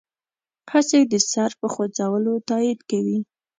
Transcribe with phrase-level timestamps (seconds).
[0.71, 3.19] هسې د سر په خوځولو تایید کوي.